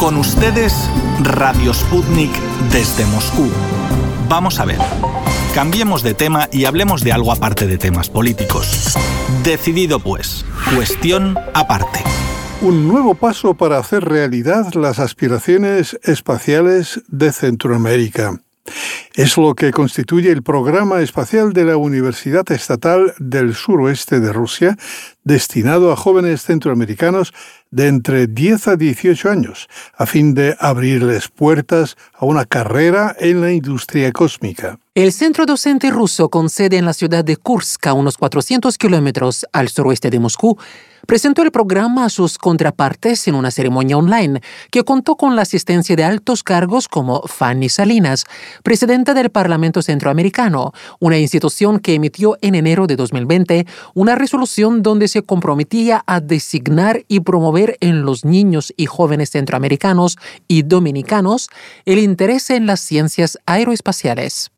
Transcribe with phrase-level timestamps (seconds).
[0.00, 0.88] Con ustedes,
[1.22, 2.30] Radio Sputnik
[2.72, 3.50] desde Moscú.
[4.30, 4.78] Vamos a ver.
[5.54, 8.94] Cambiemos de tema y hablemos de algo aparte de temas políticos.
[9.44, 10.46] Decidido pues.
[10.74, 12.02] Cuestión aparte.
[12.62, 18.40] Un nuevo paso para hacer realidad las aspiraciones espaciales de Centroamérica.
[19.14, 24.76] Es lo que constituye el programa espacial de la Universidad Estatal del Suroeste de Rusia,
[25.24, 27.34] destinado a jóvenes centroamericanos
[27.70, 33.40] de entre 10 a 18 años, a fin de abrirles puertas a una carrera en
[33.40, 34.78] la industria cósmica.
[34.94, 39.46] El centro docente ruso, con sede en la ciudad de Kursk, a unos 400 kilómetros
[39.52, 40.56] al suroeste de Moscú,
[41.06, 45.96] presentó el programa a sus contrapartes en una ceremonia online que contó con la asistencia
[45.96, 48.24] de altos cargos como Fanny Salinas,
[48.62, 55.08] presidenta del Parlamento Centroamericano, una institución que emitió en enero de 2020 una resolución donde
[55.08, 60.16] se comprometía a designar y promover en los niños y jóvenes centroamericanos
[60.48, 61.48] y dominicanos
[61.84, 64.50] el interés en las ciencias aeroespaciales.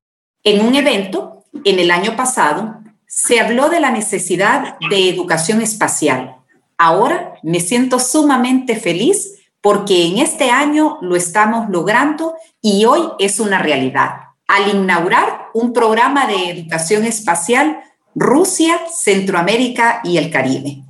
[0.45, 6.37] En un evento, en el año pasado, se habló de la necesidad de educación espacial.
[6.85, 13.39] Ahora me siento sumamente feliz porque en este año lo estamos logrando y hoy es
[13.39, 14.15] una realidad.
[14.49, 17.79] Al inaugurar un programa de educación espacial
[18.17, 20.83] Rusia, Centroamérica y el Caribe.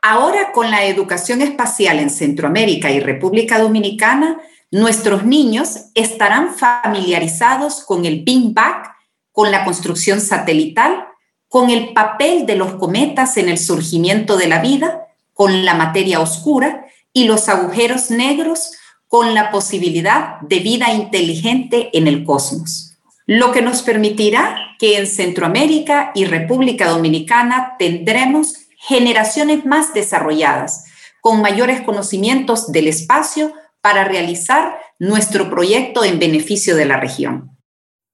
[0.00, 4.40] Ahora con la educación espacial en Centroamérica y República Dominicana,
[4.70, 8.82] nuestros niños estarán familiarizados con el Big Bang,
[9.30, 11.04] con la construcción satelital
[11.48, 15.07] con el papel de los cometas en el surgimiento de la vida,
[15.38, 18.72] con la materia oscura y los agujeros negros,
[19.06, 22.96] con la posibilidad de vida inteligente en el cosmos.
[23.24, 30.86] Lo que nos permitirá que en Centroamérica y República Dominicana tendremos generaciones más desarrolladas,
[31.20, 37.56] con mayores conocimientos del espacio para realizar nuestro proyecto en beneficio de la región.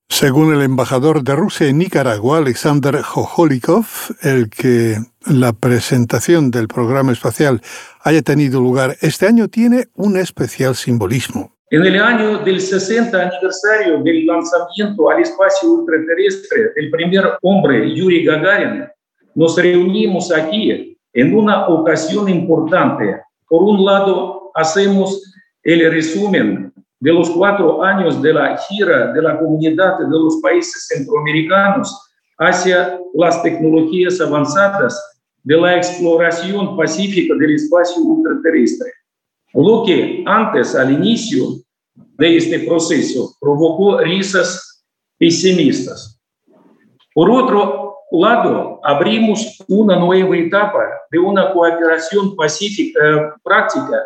[0.08, 3.86] Según el embajador de Rusia en Nicaragua, Alexander Jojolikov,
[4.22, 7.60] el que la presentación del programa espacial
[8.02, 11.54] haya tenido lugar este año tiene un especial simbolismo.
[11.70, 18.24] En el año del 60 aniversario del lanzamiento al espacio ultraterrestre del primer hombre, Yuri
[18.24, 18.84] Gagarin,
[19.34, 23.20] nos reunimos aquí en una ocasión importante.
[23.48, 26.73] Por un lado, hacemos el resumen
[27.04, 32.98] de los cuatro años de la gira de la comunidad de los países centroamericanos hacia
[33.12, 34.98] las tecnologías avanzadas
[35.42, 38.90] de la exploración pacífica del espacio ultraterrestre.
[39.52, 41.42] Lo que antes, al inicio
[41.94, 44.82] de este proceso, provocó risas
[45.18, 46.18] pesimistas.
[47.14, 54.02] Por otro lado, abrimos una nueva etapa de una cooperación pacífica práctica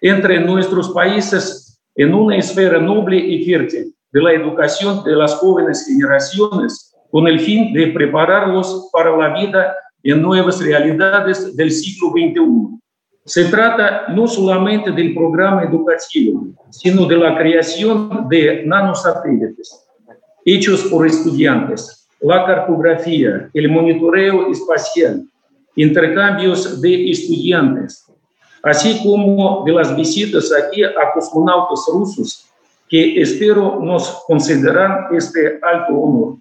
[0.00, 1.65] entre nuestros países
[1.96, 7.40] en una esfera noble y fértil de la educación de las jóvenes generaciones con el
[7.40, 12.78] fin de prepararlos para la vida en nuevas realidades del siglo XXI.
[13.24, 19.86] Se trata no solamente del programa educativo, sino de la creación de nanosatélites
[20.46, 25.26] hechos por estudiantes, la cartografía, el monitoreo espacial,
[25.74, 28.06] intercambios de estudiantes,
[28.66, 32.46] así como de las visitas aquí a cosmonautas rusos
[32.88, 36.36] que espero nos concederán este alto honor.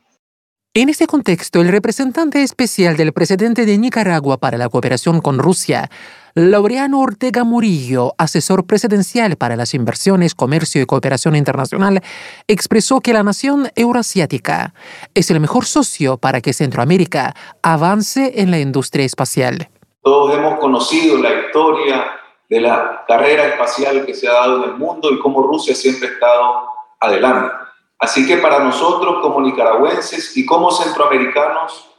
[0.78, 5.90] En este contexto, el representante especial del presidente de Nicaragua para la cooperación con Rusia,
[6.34, 12.02] Laureano Ortega Murillo, asesor presidencial para las inversiones, comercio y cooperación internacional,
[12.50, 14.74] expresó que la nación euroasiática
[15.13, 19.69] es el mejor socio para que Centroamérica avance en la industria espacial.
[20.05, 22.05] Todos hemos conocido la historia
[22.47, 26.07] de la carrera espacial que se ha dado en el mundo y cómo Rusia siempre
[26.07, 27.55] ha estado adelante.
[27.97, 31.89] Así que para nosotros como nicaragüenses y como centroamericanos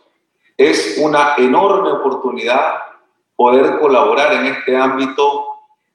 [0.57, 2.75] es una enorme oportunidad
[3.35, 5.45] poder colaborar en este ámbito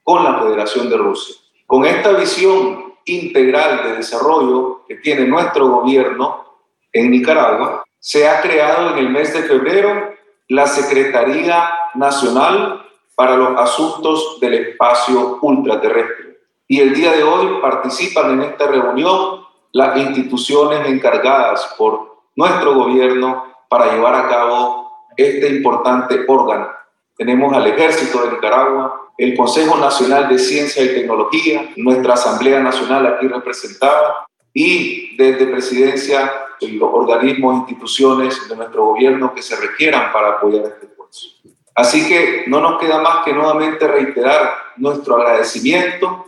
[0.03, 1.38] con la Federación de Rusia.
[1.65, 6.44] Con esta visión integral de desarrollo que tiene nuestro gobierno
[6.91, 10.19] en Nicaragua, se ha creado en el mes de febrero
[10.51, 16.42] la Secretaría Nacional para los Asuntos del Espacio Ultraterrestre.
[16.68, 23.45] Y el día de hoy participan en esta reunión las instituciones encargadas por nuestro gobierno
[23.69, 26.68] para llevar a cabo este importante órgano.
[27.15, 33.07] Tenemos al Ejército de Nicaragua, el Consejo Nacional de Ciencia y Tecnología, nuestra Asamblea Nacional
[33.07, 36.31] aquí representada y desde Presidencia
[36.62, 41.27] los organismos instituciones de nuestro gobierno que se requieran para apoyar este esfuerzo.
[41.74, 46.25] Así que no nos queda más que nuevamente reiterar nuestro agradecimiento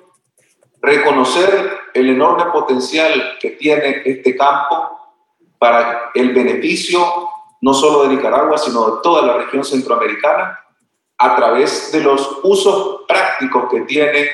[0.81, 5.00] reconocer el enorme potencial que tiene este campo
[5.58, 7.30] para el beneficio
[7.62, 10.60] no solo de Nicaragua, sino de toda la región centroamericana,
[11.18, 14.28] a través de los usos prácticos que tiene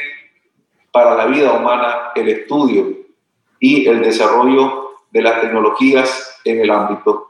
[0.92, 2.99] para la vida humana el estudio
[3.60, 7.30] y el desarrollo de las tecnologías en el ámbito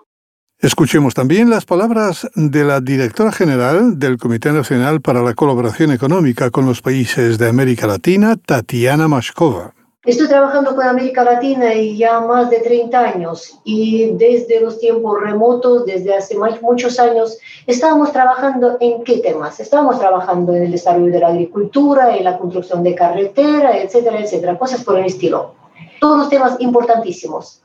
[0.62, 6.52] Escuchemos también las palabras de la directora general del Comité Nacional para la Colaboración Económica
[6.52, 9.74] con los Países de América Latina, Tatiana Mashkova.
[10.04, 15.86] Estoy trabajando con América Latina ya más de 30 años y desde los tiempos remotos,
[15.86, 19.62] desde hace muchos años, estábamos trabajando en qué temas?
[19.62, 24.58] Estábamos trabajando en el desarrollo de la agricultura, en la construcción de carretera, etcétera, etcétera,
[24.58, 25.59] cosas por el estilo.
[26.00, 27.62] Todos los temas importantísimos.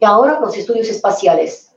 [0.00, 1.72] Y ahora los estudios espaciales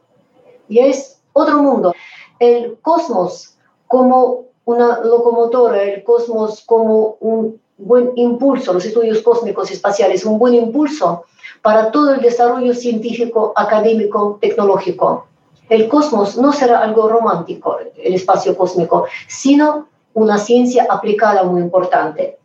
[0.68, 1.94] y es otro mundo.
[2.40, 3.58] El cosmos
[3.88, 10.54] como una locomotora, el cosmos como un buen impulso, los estudios cósmicos espaciales, un buen
[10.54, 11.26] impulso
[11.62, 15.28] para todo el desarrollo científico, académico, tecnológico.
[15.70, 22.38] El cosmos no será algo romántico, el espacio cósmico, sino una ciencia aplicada muy importante.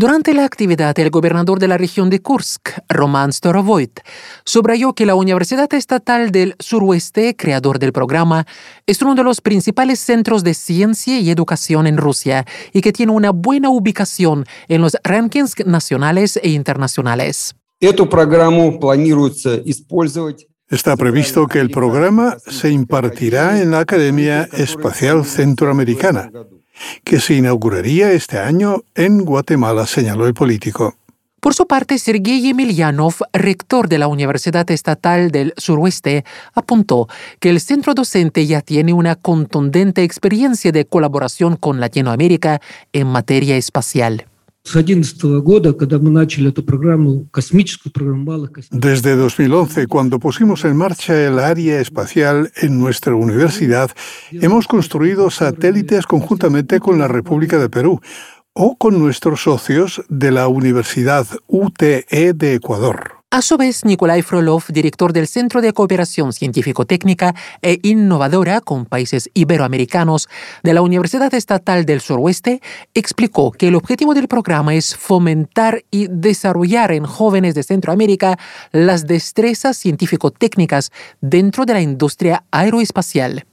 [0.00, 3.98] Durante la actividad, el gobernador de la región de Kursk, Roman Storovoit,
[4.44, 8.46] subrayó que la Universidad Estatal del Suroeste, creador del programa,
[8.86, 13.10] es uno de los principales centros de ciencia y educación en Rusia y que tiene
[13.10, 17.56] una buena ubicación en los rankings nacionales e internacionales.
[20.70, 26.30] Está previsto que el programa se impartirá en la Academia Espacial Centroamericana
[27.04, 30.96] que se inauguraría este año en Guatemala, señaló el político.
[31.40, 37.08] Por su parte, Sergei Emelianov, rector de la Universidad Estatal del Suroeste, apuntó
[37.38, 42.60] que el centro docente ya tiene una contundente experiencia de colaboración con Latinoamérica
[42.92, 44.26] en materia espacial.
[48.70, 53.90] Desde 2011, cuando pusimos en marcha el área espacial en nuestra universidad,
[54.32, 58.00] hemos construido satélites conjuntamente con la República de Perú
[58.52, 63.17] o con nuestros socios de la Universidad UTE de Ecuador.
[63.30, 69.28] A su vez, Nikolai Frolov, director del Centro de Cooperación Científico-Técnica e Innovadora con Países
[69.34, 70.30] Iberoamericanos
[70.62, 72.62] de la Universidad Estatal del Suroeste,
[72.94, 78.38] explicó que el objetivo del programa es fomentar y desarrollar en jóvenes de Centroamérica
[78.72, 80.90] las destrezas científico-técnicas
[81.20, 83.44] dentro de la industria aeroespacial.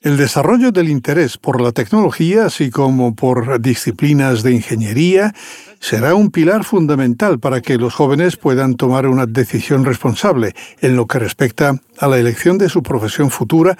[0.00, 5.34] El desarrollo del interés por la tecnología, así como por disciplinas de ingeniería,
[5.80, 11.06] será un pilar fundamental para que los jóvenes puedan tomar una decisión responsable en lo
[11.06, 13.76] que respecta a la elección de su profesión futura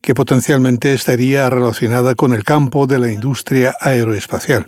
[0.00, 4.66] que potencialmente estaría relacionada con el campo de la industria aeroespacial.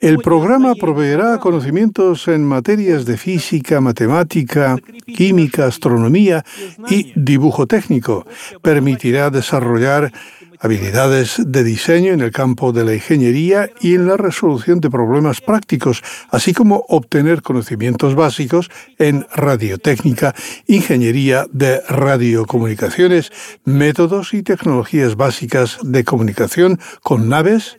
[0.00, 4.76] El programa proveerá conocimientos en materias de física, matemática,
[5.06, 6.44] química, astronomía
[6.88, 8.26] y dibujo técnico.
[8.60, 10.12] Permitirá desarrollar
[10.60, 15.40] habilidades de diseño en el campo de la ingeniería y en la resolución de problemas
[15.40, 20.34] prácticos, así como obtener conocimientos básicos en radiotécnica,
[20.66, 23.30] ingeniería de radiocomunicaciones,
[23.64, 27.76] métodos y tecnologías básicas de comunicación con naves,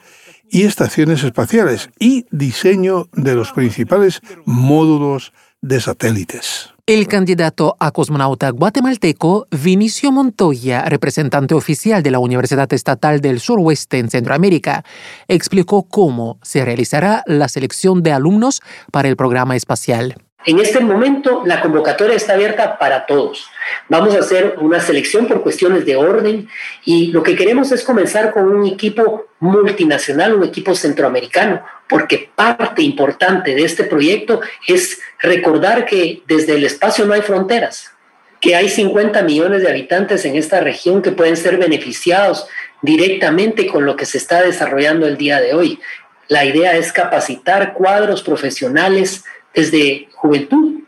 [0.50, 6.76] y estaciones espaciales y diseño de los principales módulos de satélites.
[6.88, 13.98] El candidato a cosmonauta guatemalteco Vinicio Montoya, representante oficial de la Universidad Estatal del Suroeste
[13.98, 14.86] en Centroamérica,
[15.28, 20.16] explicó cómo se realizará la selección de alumnos para el programa espacial.
[20.46, 23.50] En este momento la convocatoria está abierta para todos.
[23.90, 26.48] Vamos a hacer una selección por cuestiones de orden
[26.86, 32.84] y lo que queremos es comenzar con un equipo multinacional, un equipo centroamericano, porque parte
[32.84, 37.92] importante de este proyecto es recordar que desde el espacio no hay fronteras,
[38.40, 42.48] que hay 50 millones de habitantes en esta región que pueden ser beneficiados
[42.84, 45.80] directamente con lo que se está desarrollando el día de hoy.
[46.28, 49.24] La idea es capacitar cuadros profesionales
[49.56, 50.82] desde juventud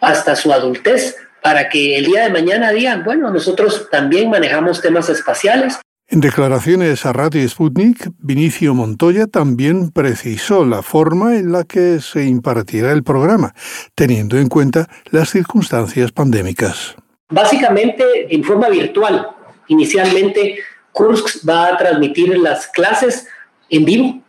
[0.00, 5.08] hasta su adultez, para que el día de mañana digan, bueno, nosotros también manejamos temas
[5.08, 5.78] espaciales.
[6.08, 12.24] En declaraciones a Radio Sputnik, Vinicio Montoya también precisó la forma en la que se
[12.24, 13.54] impartirá el programa,
[13.94, 16.96] teniendo en cuenta las circunstancias pandémicas.
[17.30, 19.26] Básicamente en forma virtual.
[19.68, 20.58] Inicialmente,
[20.92, 23.26] Kursk va a transmitir las clases
[23.70, 24.20] en vivo.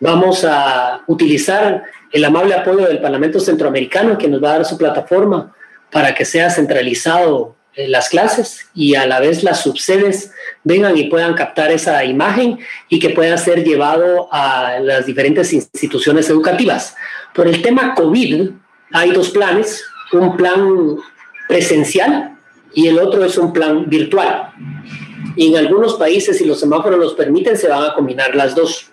[0.00, 4.78] Vamos a utilizar el amable apoyo del Parlamento Centroamericano que nos va a dar su
[4.78, 5.54] plataforma
[5.90, 10.32] para que sea centralizado eh, las clases y a la vez las subsedes
[10.64, 16.28] vengan y puedan captar esa imagen y que pueda ser llevado a las diferentes instituciones
[16.28, 16.96] educativas.
[17.34, 18.50] Por el tema COVID
[18.92, 20.96] hay dos planes, un plan
[21.48, 22.36] presencial
[22.74, 24.50] y el otro es un plan virtual.
[25.36, 28.90] Y en algunos países, si los semáforos los permiten, se van a combinar las dos.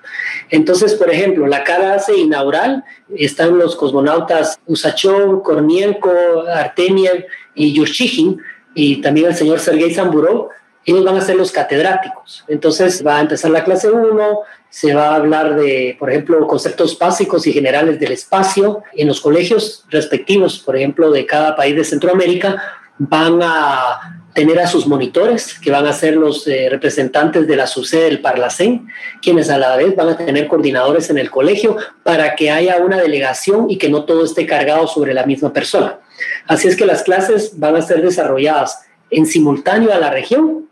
[0.49, 2.83] Entonces, por ejemplo, la cara inaugural
[3.15, 8.39] están los cosmonautas Usachov, Kornienko, Artemiev y Yurchigin,
[8.73, 10.49] y también el señor Sergei Zamburov,
[10.85, 12.45] ellos van a ser los catedráticos.
[12.47, 14.39] Entonces va a empezar la clase 1,
[14.69, 18.83] se va a hablar de, por ejemplo, conceptos básicos y generales del espacio.
[18.93, 22.61] En los colegios respectivos, por ejemplo, de cada país de Centroamérica,
[22.97, 27.67] van a tener a sus monitores, que van a ser los eh, representantes de la
[27.67, 28.87] subsede del Parlacén,
[29.21, 32.97] quienes a la vez van a tener coordinadores en el colegio para que haya una
[32.97, 35.99] delegación y que no todo esté cargado sobre la misma persona.
[36.47, 40.67] Así es que las clases van a ser desarrolladas en simultáneo a la región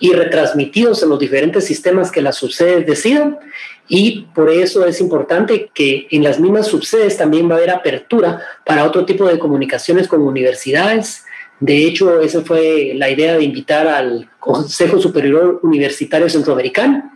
[0.00, 3.38] y retransmitidos en los diferentes sistemas que las subsedes decidan
[3.88, 8.42] y por eso es importante que en las mismas subsedes también va a haber apertura
[8.64, 11.24] para otro tipo de comunicaciones con universidades,
[11.60, 17.10] de hecho, esa fue la idea de invitar al Consejo Superior Universitario Centroamericano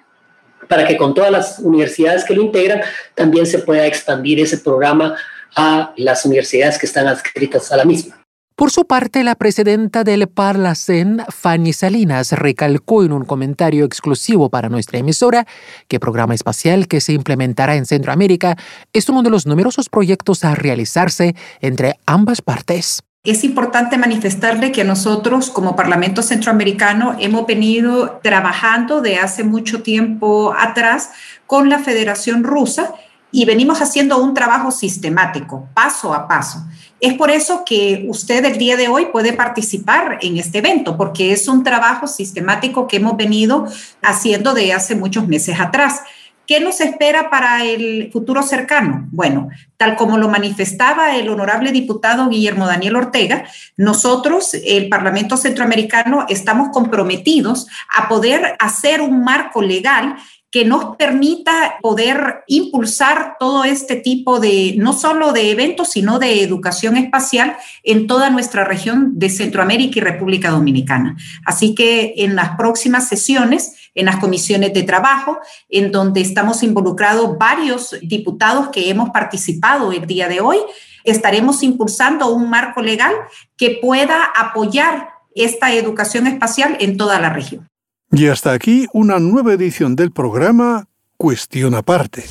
[0.69, 2.81] para que con todas las universidades que lo integran
[3.15, 5.15] también se pueda expandir ese programa
[5.55, 8.19] a las universidades que están adscritas a la misma.
[8.57, 14.69] Por su parte, la presidenta del Parlacen, Fanny Salinas, recalcó en un comentario exclusivo para
[14.69, 15.47] nuestra emisora
[15.89, 18.57] que el programa espacial que se implementará en Centroamérica
[18.93, 23.03] es uno de los numerosos proyectos a realizarse entre ambas partes.
[23.25, 30.53] Es importante manifestarle que nosotros como Parlamento Centroamericano hemos venido trabajando de hace mucho tiempo
[30.59, 31.11] atrás
[31.47, 32.93] con la Federación Rusa
[33.31, 36.67] y venimos haciendo un trabajo sistemático, paso a paso.
[36.99, 41.33] Es por eso que usted el día de hoy puede participar en este evento, porque
[41.33, 43.69] es un trabajo sistemático que hemos venido
[44.03, 46.01] haciendo de hace muchos meses atrás.
[46.47, 49.09] ¿Qué nos espera para el futuro cercano?
[49.13, 53.45] Bueno, tal como lo manifestaba el honorable diputado Guillermo Daniel Ortega,
[53.77, 60.17] nosotros, el Parlamento Centroamericano, estamos comprometidos a poder hacer un marco legal
[60.53, 66.43] que nos permita poder impulsar todo este tipo de, no solo de eventos, sino de
[66.43, 71.17] educación espacial en toda nuestra región de Centroamérica y República Dominicana.
[71.47, 75.39] Así que en las próximas sesiones, en las comisiones de trabajo,
[75.71, 80.59] en donde estamos involucrados varios diputados que hemos participado el día de hoy,
[81.03, 83.15] estaremos impulsando un marco legal
[83.57, 87.72] que pueda apoyar esta educación espacial en toda la región.
[88.15, 92.25] Y hasta aquí una nueva edición del programa Cuestión aparte.